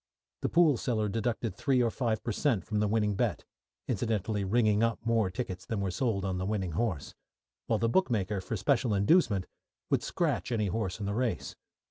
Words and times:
The 0.41 0.49
pool 0.49 0.77
seller 0.77 1.07
deducted 1.07 1.55
three 1.55 1.79
or 1.79 1.91
five 1.91 2.23
per 2.23 2.31
cent. 2.31 2.65
from 2.65 2.79
the 2.79 2.87
winning 2.87 3.13
bet 3.13 3.45
(incidentally 3.87 4.43
"ringing 4.43 4.81
up" 4.81 4.97
more 5.05 5.29
tickets 5.29 5.63
than 5.63 5.79
were 5.79 5.91
sold 5.91 6.25
on 6.25 6.39
the 6.39 6.45
winning 6.47 6.71
horse), 6.71 7.13
while 7.67 7.77
the 7.77 7.87
bookmaker, 7.87 8.41
for 8.41 8.57
special 8.57 8.95
inducement, 8.95 9.45
would 9.91 10.01
scratch 10.01 10.51
any 10.51 10.69
horse 10.69 10.99
in 10.99 11.05
the 11.05 11.13
race. 11.13 11.55